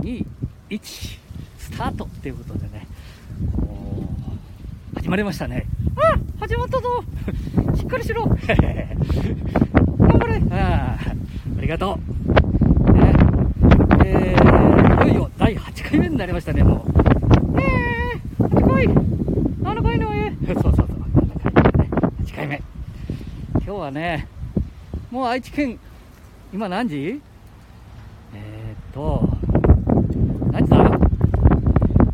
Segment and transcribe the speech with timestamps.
[0.00, 0.26] 2、
[0.70, 1.18] 1、
[1.58, 2.86] スタートっていうことでね、
[4.94, 5.66] 始まりましたね。
[5.96, 7.04] あ始まったぞ
[7.76, 8.36] しっかりしろ頑
[10.18, 10.96] 張れあ
[11.58, 11.98] ありがと
[12.88, 12.92] う。
[12.92, 13.14] ね、
[14.06, 17.60] えー、いよいよ第8回目になりましたね、もう。
[17.60, 21.90] えー、8回 !7 回のえ そうそうそう、7回目ね、
[22.24, 22.62] 8回目。
[23.54, 24.26] 今日はね、
[25.10, 25.78] もう愛知県、
[26.52, 27.20] 今何時？
[28.34, 29.28] えー、っと、
[30.52, 30.76] 何時だ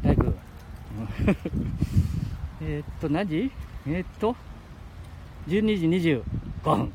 [0.03, 0.33] 大工。
[2.63, 3.29] えー、っと、何？
[3.29, 3.51] 時
[3.87, 4.35] えー、っと、
[5.49, 6.23] 12時25
[6.65, 6.93] 分、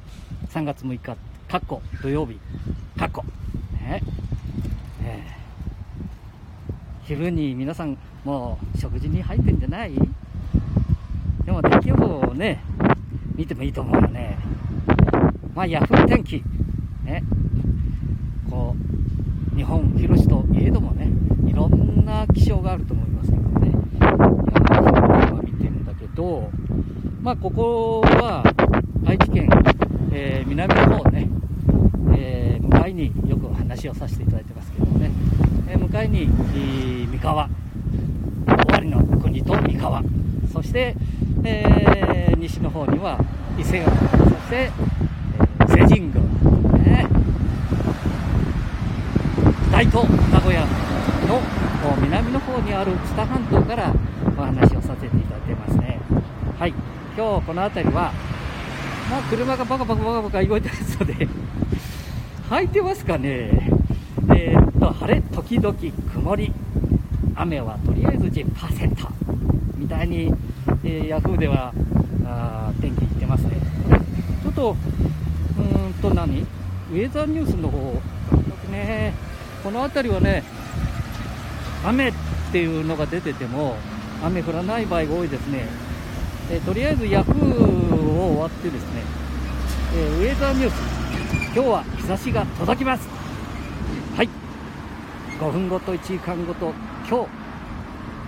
[0.49, 1.13] 3月6日、か
[1.57, 1.81] っこ。
[2.02, 2.38] 土曜日、
[2.97, 3.23] かっこ。
[3.79, 4.02] ね。
[5.03, 9.93] えー、昼に皆さん、もう食事に入ってんじゃない？
[11.45, 12.61] でも天気予報をね、
[13.35, 14.38] 見てもいいと思うよね。
[15.55, 16.43] まあ、ヤフー天気、
[17.03, 17.23] ね、
[18.49, 18.75] こ
[19.53, 21.07] う、日本広しといえどもね、
[21.49, 26.49] いろんな気象があると思いますけどね、今見てるんだけど、
[27.22, 28.41] まあ、ここは
[29.05, 29.47] 愛知県、
[30.11, 31.27] えー、南の方ね、
[32.17, 35.11] えー、向かいによく話をさせていただいてますけどね、
[35.69, 36.27] えー、向かいに、
[37.11, 37.47] 三河、尾
[38.47, 40.03] 張の国と三河、
[40.52, 40.95] そして、
[41.44, 43.19] えー、西の方には
[43.55, 46.23] 伊勢川、そして、えー、伊勢神宮、
[46.80, 47.08] ね、
[49.72, 50.61] 大東名古屋
[51.27, 51.39] の
[52.02, 53.94] 南の方にある知多半島から
[54.36, 55.99] お話をさせていただいてますね。
[56.58, 56.73] はい、
[57.22, 58.11] 今日この辺りは、
[59.11, 61.14] まあ、車がバカバカバカバカ動いてますので
[62.50, 63.69] 履いてますかね、
[64.36, 65.75] えー、っと晴れ時々
[66.11, 66.52] 曇り、
[67.36, 69.08] 雨はとりあえず10%
[69.77, 70.33] みたいに、
[70.83, 71.72] えー、ヤフーでは
[72.25, 73.52] あ天気言ってますね。
[74.42, 74.75] ちょっと、
[75.59, 76.42] うんと何？
[76.42, 78.02] ウェザーニュースの方、
[78.72, 79.14] ね、
[79.64, 80.42] この辺りはね、
[81.86, 82.14] 雨っ
[82.52, 83.75] ていうのが出てても、
[84.25, 85.91] 雨降らない場合が多いですね。
[86.52, 89.03] えー、とりあえずヤフーを終わってですね、
[89.95, 90.73] えー、ウェザーニュース、
[91.45, 93.08] 今日は日差しが届きます。
[94.17, 94.30] はい。
[95.39, 96.73] 5分ごと、1時間ごと、
[97.08, 97.30] 今日、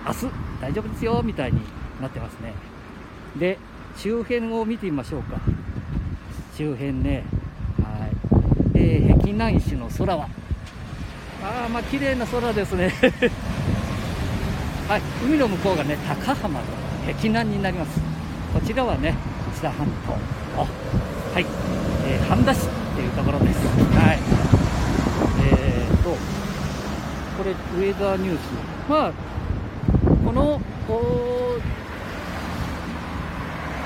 [0.06, 1.60] 明日、大丈夫ですよ、みたいに
[2.00, 2.54] なってますね。
[3.38, 3.58] で、
[3.94, 5.38] 周辺を見てみましょうか。
[6.56, 7.24] 周辺ね、
[7.82, 8.10] はい。
[8.72, 10.30] えー、碧南市の空は、
[11.42, 12.90] ああ、まあ、綺麗な空ですね。
[14.88, 16.66] はい、海の向こうがね、高浜の
[17.06, 18.13] 碧南になります。
[18.54, 19.16] こちらはね、
[19.52, 20.12] 知多半島
[20.56, 21.46] の、はい、
[22.06, 23.58] えー、半田市っていうところです。
[23.66, 24.18] はい。
[25.52, 26.16] えーと、こ
[27.44, 28.40] れ、ウェザーニュース。
[28.88, 29.12] まあ、
[30.24, 30.60] この、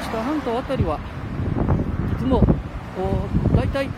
[0.03, 2.43] 知多半島あたりはいつも、
[3.57, 3.89] 大体、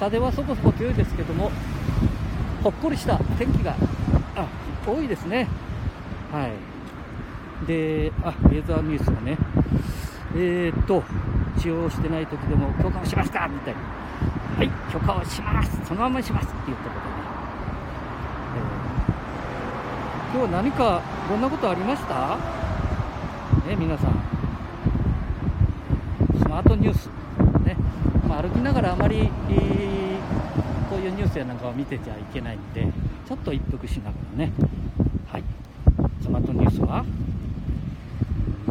[0.00, 1.52] 風はそこそこ強いですけども、
[2.64, 3.76] ほっこりした天気が
[4.34, 4.46] あ
[4.86, 5.46] 多いですね。
[6.32, 6.52] はい。
[7.66, 9.36] で、あ、ウェザーニュースがね、
[10.34, 11.02] えー、っと、
[11.58, 13.80] 使用してない時でも許可をしますかみたいな。
[14.56, 17.12] はい、許可をしますそのまましますっていうところでね。
[20.34, 22.36] えー、今日何か、どんなことありました？
[23.68, 24.12] ね、皆さん。
[26.38, 27.06] スマートニュース。
[27.64, 27.76] ね。
[28.28, 32.86] まあ、歩きながらあまり、えー、こういうニュースやなんかを見てちゃいけないんで、
[33.26, 34.52] ちょっと一服しながらね。
[35.30, 35.44] はい。
[36.20, 37.04] スマートニュースは、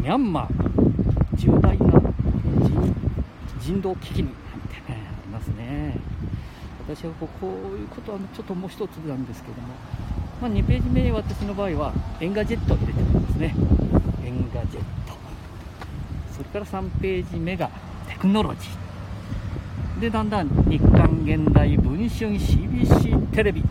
[0.01, 1.37] ミャンマー。
[1.37, 2.01] 重大な
[3.61, 4.33] 人道危機になん
[4.67, 5.95] てね、ありますね。
[6.87, 9.67] 私はこういうことはちょっともう一つなんですけども、
[10.41, 13.55] まあ、2ページ目に、私の場合は、 Engadget を入れてるんですね。
[14.25, 15.13] Engadget。
[16.35, 17.69] それから3ページ目が
[18.09, 19.99] テクノロジー。
[20.01, 23.63] で、だんだん日刊現代文春 CBC テレビ、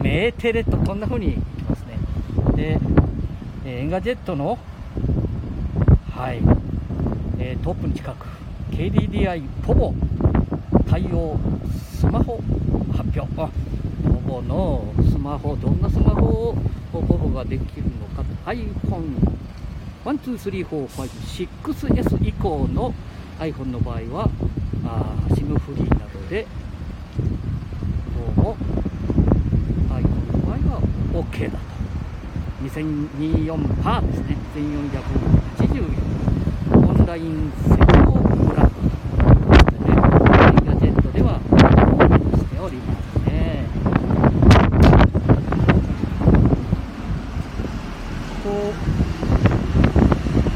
[0.00, 1.98] メーテレとこんな風にいきますね。
[2.56, 2.80] で、
[3.66, 4.58] Engadget の、
[6.16, 6.40] はい、
[7.40, 8.24] えトップに近く
[8.70, 9.92] KDDI povo
[10.88, 11.36] 対応
[11.98, 12.40] スマホ
[12.96, 13.42] 発表。
[13.42, 13.50] あ
[14.04, 16.54] povo のスマホどんなスマホを
[16.92, 18.22] povo ができるのか。
[20.04, 22.94] iPhone123456S 以降の
[23.40, 24.30] iPhone の場合は
[24.86, 26.46] あ SIM フリーなどで
[28.36, 28.56] どうも
[29.90, 30.80] iPhone の場合は
[31.12, 31.64] OK だと。
[32.62, 34.36] 2024パーですね。
[34.54, 35.43] 1400
[35.74, 38.82] 1484ンラインセコブランド
[39.72, 39.96] でね、
[40.64, 41.40] ガジェットでは
[42.38, 43.66] しておりますね。
[48.44, 48.48] こ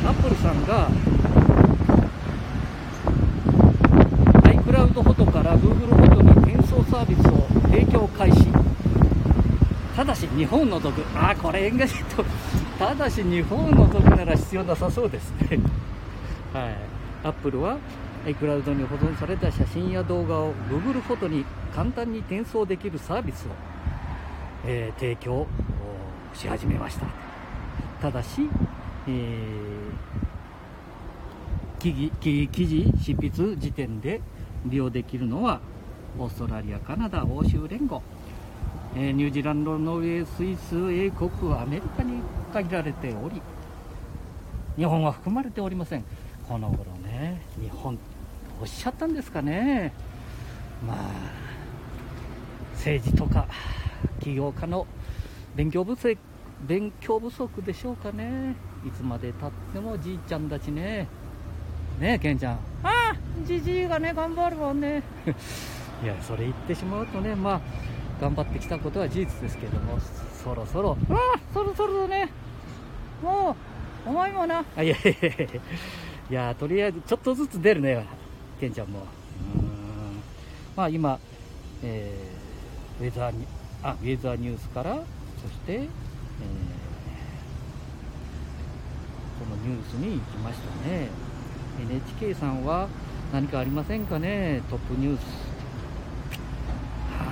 [0.05, 0.88] う、アップルさんが
[4.44, 8.47] iCloud フォトから Google フォトに転送サービスを提供開始。
[9.97, 12.25] ただし日本の毒あこれ Engadget
[12.79, 15.59] ただし日本の毒なら必要なさそうですね。
[16.53, 16.77] はい。
[17.25, 17.77] アップルは
[18.25, 21.45] iCloud に保存された写真や動画を Google フォトに
[21.75, 23.51] 簡単に転送できるサービスを、
[24.65, 25.49] えー、提供
[26.35, 27.07] し始めました。
[28.01, 28.49] ただし、
[29.09, 32.13] えー、記
[32.67, 34.21] 事執筆時点で
[34.67, 35.61] 利用できるのは
[36.17, 38.03] オーストラリアカナダ欧州連合、
[39.00, 42.21] えー、ニュージーランドノルウェースイス英国アメリカに
[42.53, 43.41] 限られており
[44.77, 46.05] 日本は含まれておりません。
[46.49, 47.97] この頃ね日本
[48.61, 49.93] おっしゃったんですかね。
[50.85, 50.97] まあ
[52.75, 53.47] 政治とか
[54.21, 54.85] 起業家の
[55.55, 56.19] 勉強不足
[56.67, 58.56] 勉強不足でしょうかね。
[58.85, 61.06] いつまでたってもじいちゃんたちね。
[62.00, 62.55] ねえケンちゃん。
[62.55, 65.05] ああじじいがね頑張るわね。
[66.03, 67.61] いやそれ言ってしまうとねまあ
[68.20, 69.99] 頑張ってきたことは事実ですけども
[70.43, 70.97] そろそろ。
[71.11, 72.29] ああそろそろだね。
[73.23, 73.56] も
[74.06, 74.65] うお前もな。
[74.76, 75.50] あいやいやいやい
[76.31, 76.55] や。
[76.59, 78.06] とりあえずちょっとずつ出るね
[78.61, 79.00] ケンちゃんも。
[79.00, 79.05] うん。
[80.76, 81.19] まあ今、
[81.82, 83.47] えー、ウェザーに
[83.82, 85.00] あウェザーニュースからそ
[85.49, 85.88] して、えー、こ
[89.49, 91.09] のニュースに行きましたね。
[91.81, 92.88] NHK さんは
[93.32, 94.62] 何かありませんかね？
[94.69, 95.26] トップニュース、は
[97.21, 97.23] あ、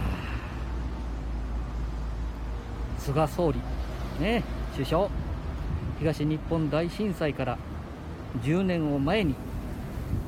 [3.06, 3.60] 菅総理。
[4.20, 4.42] ね。
[4.72, 5.08] 首相。
[6.00, 7.56] 東日本大震災から
[8.42, 9.36] 10年を前に、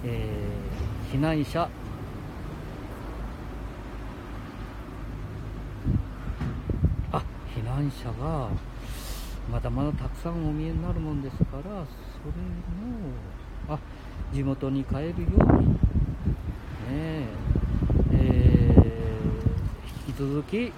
[0.04, 1.68] えー、避難者
[7.12, 7.22] あ
[7.54, 8.48] 避難者が
[9.50, 11.84] まだまだたくさんお見えになるもんですからそれの
[13.68, 13.78] あ
[14.32, 15.12] 地元に帰るよう
[15.60, 15.78] に、ね。
[18.12, 20.72] えー、引き続き、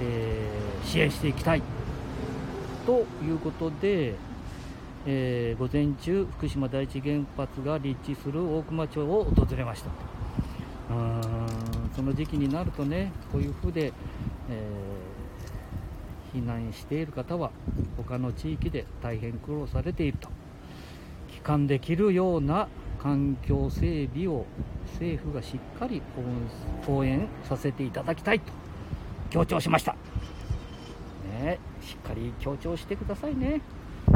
[0.00, 1.62] えー、支援していきたい
[2.86, 4.14] ということで、
[5.06, 9.90] えー、午前中、福島第一原発が立地する大熊町を訪れました。
[10.90, 11.20] うん
[11.94, 13.92] その時期になるとね、こういうふうで、
[14.48, 17.50] えー、避難している方は
[17.96, 20.28] 他の地域で大変苦労されていると。
[21.30, 22.68] 帰還できるような
[23.00, 24.44] 環境整備を
[24.92, 26.02] 政府がしっかり
[26.86, 28.52] 応援させていただきたいと
[29.30, 29.96] 強調しました。
[31.40, 33.60] ね、しっかり強調してくださいね。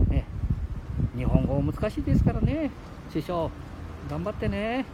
[0.08, 0.24] ね
[1.16, 2.70] 日本語難しいですからね、
[3.12, 3.50] 師匠、
[4.10, 4.58] 頑張ってね。
[4.68, 4.84] はい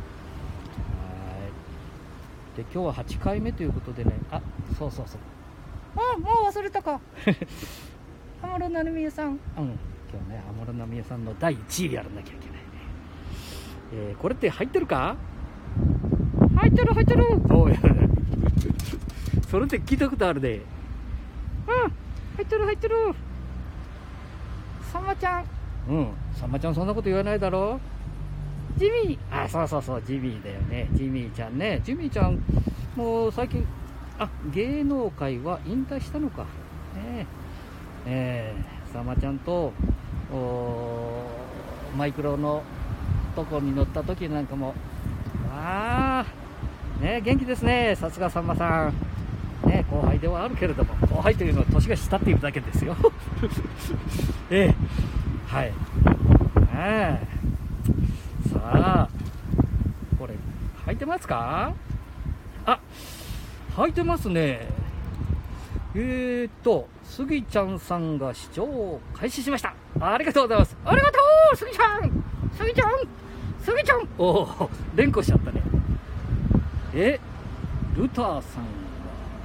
[2.57, 4.41] で今日は8回目ということでね、あ
[4.79, 5.21] そうそうそう。
[5.97, 7.01] あもう忘れたか。
[8.43, 9.29] 浜野成美さん。
[9.29, 9.39] うん
[10.13, 12.61] 今日ね安室奈美恵さんの第1位やらなきゃいけないね、
[13.93, 15.17] えー、これって入ってるか？
[16.57, 17.77] 入ってる入ってるおや
[19.51, 20.57] それって聞いたことあるで。
[20.57, 20.63] うん
[22.37, 22.95] 入ってる入ってる。
[24.93, 25.45] さんまちゃん。
[25.89, 27.81] うんさんまちゃんそんなこと言わないだろ。
[28.77, 29.45] ジミー。
[29.45, 30.89] あそうそうそうジミーだよね。
[30.93, 31.81] ジミーちゃんね。
[31.85, 32.43] ジミーちゃん
[32.97, 33.67] もう最近
[34.19, 36.43] あ芸能界は引退したのか。
[36.95, 37.27] ね
[38.07, 38.55] え。
[38.89, 39.73] ー、さんまちゃんと
[41.97, 42.63] マイクロの
[43.35, 44.75] とこに乗った時なんかも、
[45.53, 46.10] ああ、
[47.01, 48.95] ね、元気ですね、さすがさんまさん。
[49.69, 52.97] ね、後輩ではあるけれども、後輩というのは年が下っているだけですよ。
[54.51, 54.75] ええ、
[55.47, 55.73] はい。
[56.75, 59.09] ええ、さあ、
[60.19, 60.35] これ、
[60.87, 61.75] 履いてますか？
[62.65, 62.79] あ、
[63.77, 64.69] 履いてますね。
[65.95, 69.75] えーと、スギちゃんさんが視聴を開始しました。
[70.01, 70.77] ありがとうございます。
[70.85, 71.19] ありがと
[71.53, 72.25] うスギちゃん
[72.57, 72.91] スギちゃん
[73.63, 75.60] スギちゃんおお、連呼しちゃったね。
[78.01, 78.69] ルターさんが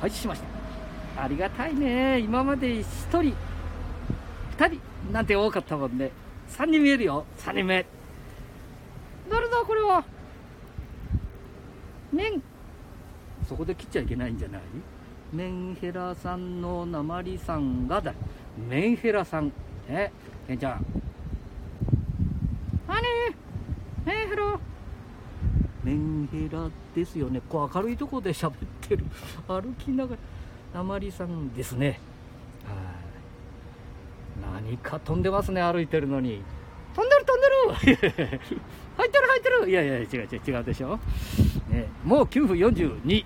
[0.02, 0.42] 開始しまし
[1.16, 1.24] た。
[1.24, 2.20] ありがたいね。
[2.20, 3.20] 今まで1人、
[4.58, 4.80] 2人
[5.12, 6.12] なんて多かったもんね。
[6.50, 7.26] 3人見えるよ。
[7.40, 7.86] 3人目。
[9.30, 10.04] 誰だこれは。
[12.14, 12.34] ね
[13.48, 14.62] そこで切っちゃいけないんじゃない？
[15.34, 18.14] メンヘラさんの鉛さんがだ
[18.70, 19.52] メンヘラさん
[19.90, 20.14] ね
[20.48, 20.86] ケンちゃん
[22.88, 23.02] 何
[24.06, 24.60] メンヘラ
[25.84, 25.94] メ
[26.26, 27.42] ンヘラですよね。
[27.50, 29.06] こう明るいとこで喋ってる。
[29.48, 30.20] 歩きながら
[30.74, 32.00] 鉛さんですね。
[32.66, 32.74] は
[34.60, 34.64] い。
[34.64, 36.42] 何か飛んでますね歩いてるのに。
[36.96, 38.40] 飛んでる飛んでる。
[38.98, 39.70] 入ってる入ってる。
[39.70, 41.00] いやいや違う違う違うでしょ、
[41.70, 43.26] ね、もう9分42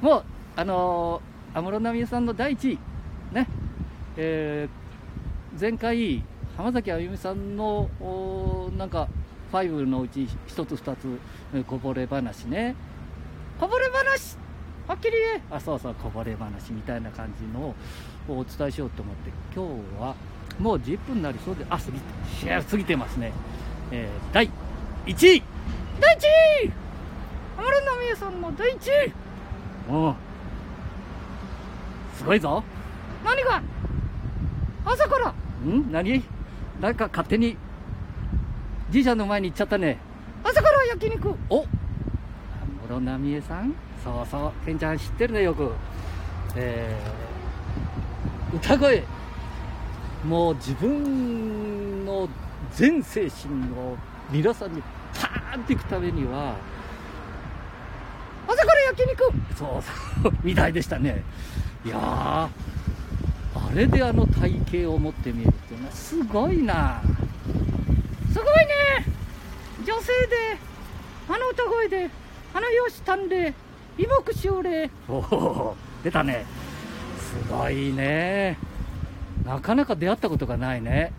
[0.00, 0.24] もう
[0.56, 2.78] あのー、安室奈美恵さんの第1位、
[3.32, 3.46] ね、
[4.16, 6.22] えー、前回、
[6.56, 7.88] 浜崎あゆみさんの、
[8.76, 9.08] なんか、
[9.52, 11.20] 5のうち1つ2つ、
[11.66, 12.74] こぼれ話ね。
[13.58, 14.38] こぼれ話？
[14.88, 15.14] あ、きり
[15.50, 17.74] あそうそうこぼれ話みたいな感じのを
[18.28, 19.30] お伝えしようと思って。
[19.54, 20.14] 今日は
[20.58, 23.32] もう10分になりそうであ過ぎて過ぎてますね、
[23.90, 24.50] えー、第
[25.06, 25.42] 1位。
[26.00, 26.20] 第1
[26.66, 26.72] 位！
[27.56, 28.78] 安室奈美恵さんの第1
[29.88, 29.92] 位。
[29.92, 30.14] もう。
[32.16, 32.62] すごいぞ。
[33.24, 33.62] 何が？
[34.84, 35.30] 朝から。
[35.70, 35.90] ん？
[35.92, 36.22] 何？
[36.80, 37.56] なんか勝手に
[38.90, 39.98] じいちゃんの前に行っちゃったね。
[40.42, 41.28] 朝から焼肉。
[41.48, 41.68] お安
[42.82, 43.72] 室奈美恵さん？
[44.02, 44.52] そうそう。
[44.66, 45.70] ケンちゃん知ってるねよく。
[46.56, 49.04] えー、歌声。
[50.26, 52.28] もう自分の
[52.74, 53.96] 全精神を
[54.30, 54.82] 皆さんに
[55.14, 56.56] パーンっていくためには
[58.48, 59.32] 朝から焼肉。
[59.56, 60.32] そうそう。
[60.42, 61.22] みたいでしたね。
[61.84, 62.48] いやあ
[63.72, 67.00] れであの体型を持ってみるっていうのはすごいな
[68.32, 69.06] すごいね。
[69.84, 70.58] 女性で
[71.28, 72.10] あの歌声で
[72.54, 73.54] あの容姿端麗
[73.96, 76.44] 美木奨励おお出たね。
[77.18, 78.58] すごいね。
[79.44, 81.12] なかなか出会ったことがないね。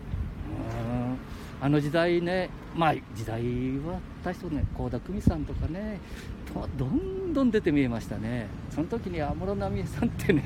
[1.60, 1.64] うん。
[1.64, 2.50] あの時代ね。
[2.74, 3.42] まあ時代
[3.80, 5.98] は大したね倖田來未さんとかね。
[6.76, 8.46] どんどん出て見えましたね。
[8.70, 10.44] その時に安室奈美恵さんってね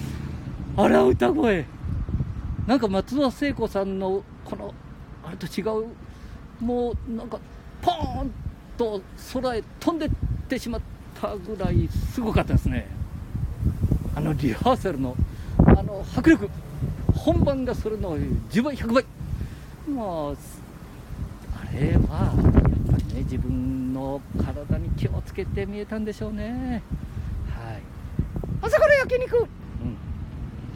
[0.76, 1.64] あら歌声。
[2.66, 4.74] なんか松田聖子さんのこの
[5.26, 5.86] あれと違う。
[6.64, 7.38] もうなんか
[7.82, 8.30] ポーン
[8.78, 9.02] と
[9.34, 10.10] 空へ飛んでっ
[10.48, 10.80] てしまっ
[11.20, 12.88] たぐらいすごかったですね。
[14.14, 15.16] あのリハーサルの。
[15.58, 16.48] あの迫力
[17.14, 19.04] 本番がそれの10倍100倍。
[19.92, 20.36] もう
[21.54, 26.82] あれはやっぱりね自分の体に気をつけて見えたんでしょうね。
[27.48, 27.82] はい。
[28.62, 29.38] 朝から焼肉。
[29.38, 29.46] うん。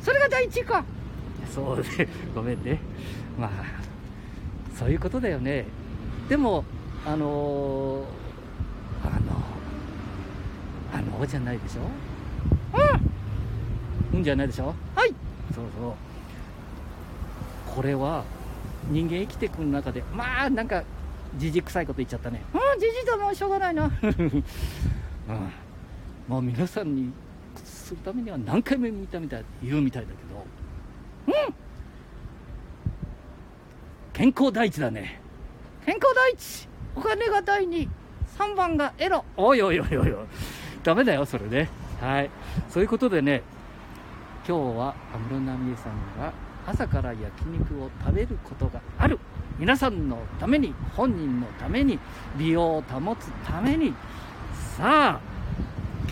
[0.02, 0.84] それが第一位か。
[1.54, 2.80] そうでごめんね。
[3.38, 3.50] まあ
[4.80, 5.66] そういうことだよね。
[6.30, 6.64] でも
[7.06, 8.04] あのー、
[9.04, 9.42] あの
[10.94, 11.82] あのじゃないでしょ？
[14.12, 14.18] うん。
[14.18, 14.74] うんじゃないでしょ？
[14.96, 15.14] はい。
[15.54, 15.92] そうそう。
[17.76, 18.24] これは
[18.90, 20.82] 人間生きてくる中でまあなんか
[21.36, 22.42] じじくさいこと言っちゃったね。
[22.54, 24.44] うんじじだもんしょうがないな、 うん、
[26.26, 27.12] まあ皆さんに
[27.62, 30.08] するためには何回も見たみたい言うみたいだ
[31.28, 31.36] けど。
[31.38, 31.54] うん
[34.20, 35.18] 健康第一だね。
[35.86, 36.68] 健康第一。
[36.94, 37.88] お金が第二。
[38.36, 39.24] 3番がエロ。
[39.34, 40.12] おいおいおいおい。
[40.12, 40.26] おい
[40.82, 41.70] ダメだよそれね。
[42.02, 42.30] はい。
[42.68, 43.42] そういうことでね
[44.46, 46.34] 今日は安室奈美恵さんが
[46.66, 49.18] 朝から焼肉を食べることがある。
[49.58, 51.98] 皆さんのために本人のために
[52.36, 53.94] 美容を保つために。
[54.76, 55.20] さあ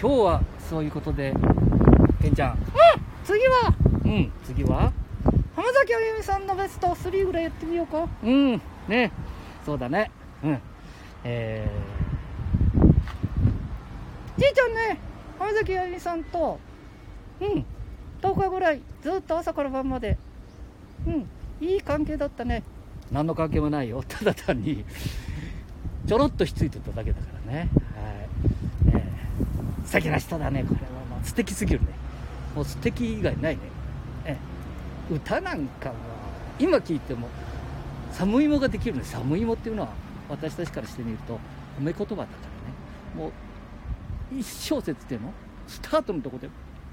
[0.00, 1.34] 今日はそういうことで
[2.22, 2.52] けんちゃん。
[2.52, 2.58] うん
[3.22, 3.74] 次は。
[4.06, 4.90] うん次は？
[5.58, 8.08] 浜崎あゆみさんのベスト3ぐらいやってみようか。
[8.22, 9.10] うんね。
[9.66, 10.12] そうだね。
[10.44, 10.60] うん。
[11.24, 15.00] えー、じいちゃんね
[15.36, 16.60] 浜崎あゆみさんと
[17.40, 17.66] うん。
[18.22, 20.16] 10日ぐらいずっと朝から晩まで。
[21.08, 21.28] うん
[21.60, 22.62] いい関係だったね。
[23.10, 24.04] 何の関係もないよ。
[24.06, 24.84] ただ単に
[26.06, 27.58] ちょろっとひっついてただけだからね。
[27.58, 27.68] はい、
[28.94, 29.04] え。
[29.82, 30.86] ー、素敵な人だねこれは。
[31.16, 31.88] もう素敵すぎるね。
[32.54, 33.62] もう素敵以外ないね。
[33.64, 33.77] えー、
[35.10, 35.94] 歌なんかは
[36.58, 37.28] 今聞いても
[38.12, 39.88] 寒芋ができるね寒芋っていうのは
[40.28, 41.34] 私たちからしてみると
[41.78, 42.28] 褒め言葉だからね
[43.16, 45.32] もう一小節っていうの
[45.66, 46.48] スタートのとこで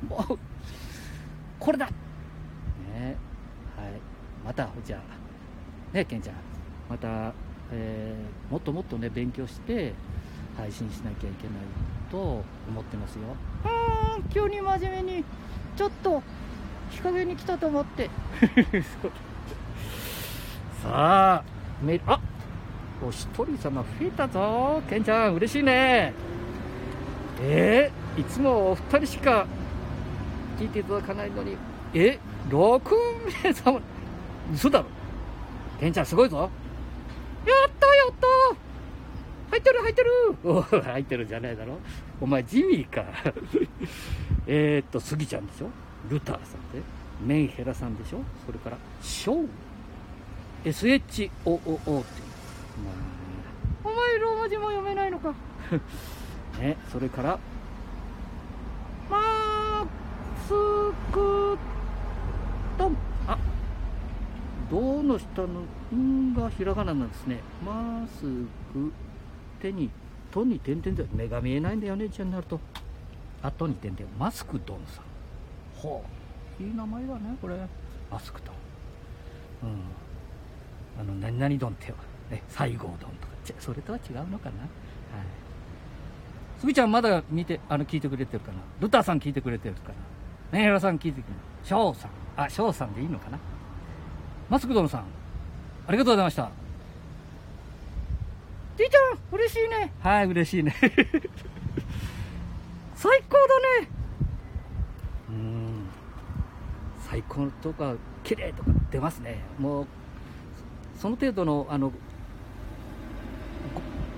[0.07, 0.39] もう
[1.59, 3.15] これだね
[3.75, 3.91] はい
[4.45, 6.35] またじゃあねケンちゃん
[6.89, 7.33] また、
[7.71, 9.93] えー、もっともっとね勉強して
[10.57, 11.57] 配信しなきゃいけない
[12.11, 12.17] と
[12.69, 13.21] 思ってますよ
[14.15, 15.23] うん急に真面目に
[15.75, 16.21] ちょっと
[16.91, 18.09] 日陰に来たと思って。
[20.83, 21.43] さあ
[21.81, 22.19] メあ
[23.03, 24.81] お一人様増えたぞ。
[24.89, 26.13] ケンちゃん嬉しいね。
[27.41, 29.45] えー、いつもお二人しか
[30.57, 31.57] 聞いていただかないのに。
[31.93, 32.81] え6
[33.43, 33.81] 名様。
[34.53, 34.85] 嘘だろ。
[35.79, 36.37] ケンちゃんすごいぞ。
[36.37, 36.49] やっ
[37.79, 38.65] たやった。
[39.51, 40.11] 入ってる入ってる。
[40.43, 41.77] お入ってるじゃないだろ。
[42.21, 43.05] お前ジミーか。
[44.47, 45.69] えっとスギちゃんでしょ。
[46.09, 46.81] ルターさんで
[47.25, 48.19] メンヘラさんでしょ？
[48.45, 49.47] それからショー
[50.65, 51.21] SHOOO って。
[51.21, 52.03] いう、まあ、
[53.83, 55.33] お前ローマ字も読めないのか。
[56.59, 57.39] ねそれから
[59.09, 59.85] マ
[60.47, 60.49] ス
[61.11, 61.57] ク
[62.77, 62.97] トン。
[63.27, 63.37] あ
[64.69, 65.63] 銅の下の
[65.95, 67.39] 「ん」がひらがななんですね。
[67.63, 68.21] マス
[68.73, 68.91] ク、
[69.61, 69.89] 手に、
[70.31, 72.59] とに点々で、目が見えないんだよね、じゃになると。
[73.43, 75.03] あとに点々、マスクドンさん。
[75.85, 76.03] ほ
[76.59, 77.55] う、いい名前だね、これ。
[78.11, 78.51] マスクド
[79.67, 79.71] ン。
[79.71, 79.79] うん。
[80.99, 81.93] あの、何々ドンって、
[82.31, 83.09] ね、西郷ドンとか、
[83.59, 84.61] それとは違うのかな。
[84.61, 84.69] はい。
[86.59, 88.57] すぎちゃんまだ見て、あの、聞いてくれてるかな？
[88.79, 89.93] ルターさん聞いてくれてるか
[90.51, 90.57] な？
[90.59, 91.39] ねえらさん聞いてくれる。
[91.63, 92.11] 翔さん。
[92.37, 93.37] あ、翔さんでいいのかな？
[94.49, 95.03] マスクドンさん。
[95.87, 96.49] ありがとうございました。
[98.77, 99.93] D ちゃん、嬉しいね。
[99.99, 100.73] はい、嬉しいね。
[102.95, 103.89] 最高だね。
[105.29, 105.87] うん。
[107.15, 107.95] 最高とか、
[108.25, 109.39] 綺麗とか出ますね。
[109.57, 109.87] もう、
[110.99, 111.95] その程度の、あの、ご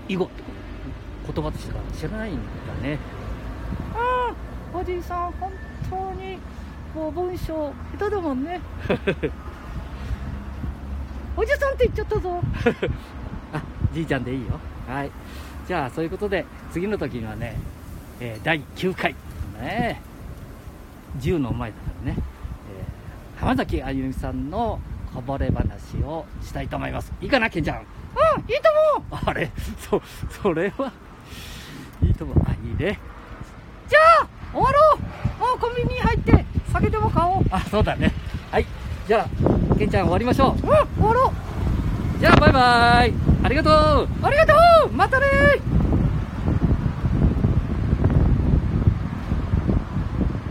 [0.10, 0.28] 囲碁
[1.36, 2.42] 言葉としてか知らないんだ
[2.82, 2.98] ね。
[3.94, 4.34] あ
[4.74, 5.52] あ、おじいさん、本
[5.92, 6.40] 当に、
[6.96, 8.60] もう文章、下手だもんね。
[11.38, 12.42] おじさんって言っちゃったぞ。
[13.54, 13.62] あ、
[13.94, 14.60] じいちゃんでいいよ。
[14.88, 15.12] はい。
[15.68, 17.60] じゃあ、そういうことで、次の時にはね、
[18.20, 19.14] えー第9回、
[19.62, 20.02] ね、
[21.20, 22.37] 10の前だからね、えー
[23.38, 24.80] 浜崎あゆみさんの
[25.14, 27.14] こぼれ話をしたいと思います。
[27.22, 27.78] いいかな、けんちゃん？
[27.78, 27.84] うん、
[28.52, 29.22] いいと思う。
[29.26, 29.52] あれ、
[29.90, 30.02] そ、
[30.42, 30.92] それは、
[32.02, 32.38] いいと思う。
[32.46, 33.00] あ、いいね。
[33.88, 35.00] じゃあ、終わろう
[35.40, 37.44] もうコンビニに入って、酒でも買おう。
[37.52, 38.12] あ、そうだね。
[38.52, 38.66] はい。
[39.08, 40.52] じゃあ、けんちゃん終わりましょう。
[40.54, 41.32] うん、終わろ
[42.16, 42.20] う。
[42.20, 43.14] じゃあ、バイバイ。
[43.44, 44.10] ありがとう。
[44.24, 44.54] ありがと
[44.88, 45.26] うまたね